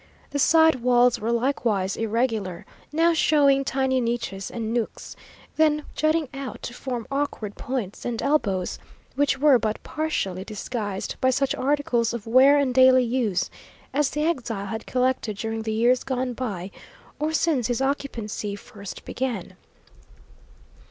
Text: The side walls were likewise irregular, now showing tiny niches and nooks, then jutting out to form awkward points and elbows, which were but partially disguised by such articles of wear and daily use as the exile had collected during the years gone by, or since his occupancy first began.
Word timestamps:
The 0.31 0.39
side 0.39 0.77
walls 0.77 1.19
were 1.19 1.31
likewise 1.31 1.95
irregular, 1.95 2.65
now 2.91 3.13
showing 3.13 3.63
tiny 3.63 4.01
niches 4.01 4.49
and 4.49 4.73
nooks, 4.73 5.15
then 5.57 5.83
jutting 5.93 6.27
out 6.33 6.63
to 6.63 6.73
form 6.73 7.05
awkward 7.11 7.53
points 7.53 8.03
and 8.03 8.19
elbows, 8.19 8.79
which 9.13 9.37
were 9.37 9.59
but 9.59 9.77
partially 9.83 10.43
disguised 10.43 11.17
by 11.21 11.29
such 11.29 11.53
articles 11.53 12.15
of 12.15 12.25
wear 12.25 12.57
and 12.57 12.73
daily 12.73 13.03
use 13.03 13.51
as 13.93 14.09
the 14.09 14.23
exile 14.23 14.65
had 14.65 14.87
collected 14.87 15.37
during 15.37 15.61
the 15.61 15.71
years 15.71 16.03
gone 16.03 16.33
by, 16.33 16.71
or 17.19 17.31
since 17.31 17.67
his 17.67 17.79
occupancy 17.79 18.55
first 18.55 19.05
began. 19.05 19.55